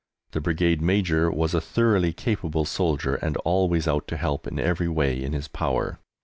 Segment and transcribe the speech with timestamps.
[0.31, 4.87] The Brigade Major was a thoroughly capable soldier, and always out to help in every
[4.89, 5.99] way in his power.